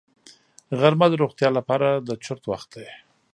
غرمه 0.79 1.07
د 1.09 1.13
روغتیا 1.21 1.49
لپاره 1.57 1.87
د 2.07 2.09
چرت 2.23 2.43
وخت 2.51 2.69
دی 2.75 2.87